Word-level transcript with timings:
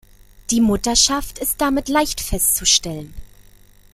Die 0.49 0.61
Mutterschaft 0.61 1.37
ist 1.37 1.61
damit 1.61 1.87
leicht 1.87 2.21
festzustellen. 2.21 3.13